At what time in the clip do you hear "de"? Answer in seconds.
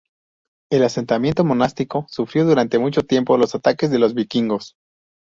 3.91-3.99